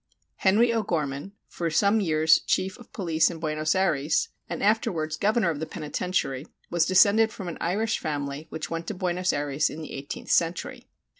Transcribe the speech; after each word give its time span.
Henry 0.37 0.73
O'Gorman, 0.73 1.33
for 1.47 1.69
some 1.69 1.99
years 1.99 2.39
chief 2.47 2.75
of 2.79 2.91
police 2.91 3.29
in 3.29 3.37
Buenos 3.39 3.75
Ayres 3.75 4.29
and 4.49 4.63
afterwards 4.63 5.15
governor 5.15 5.51
of 5.51 5.59
the 5.59 5.67
penitentiary, 5.67 6.47
was 6.71 6.87
descended 6.87 7.31
from 7.31 7.47
an 7.47 7.59
Irish 7.61 7.99
family 7.99 8.47
which 8.49 8.71
went 8.71 8.87
to 8.87 8.95
Buenos 8.95 9.31
Ayres 9.31 9.69
in 9.69 9.83
the 9.83 9.91
eighteenth 9.93 10.31
century. 10.31 10.87